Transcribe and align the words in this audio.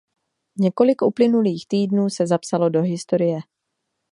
Několik 0.57 1.01
uplynulých 1.01 1.67
týdnů 1.67 2.09
se 2.09 2.27
zapsalo 2.27 2.69
do 2.69 2.81
historie. 2.81 3.39